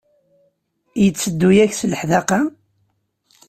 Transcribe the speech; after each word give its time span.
Yetteddu-ak 1.03 1.71
s 1.79 1.81
leḥdaqa? 1.91 2.39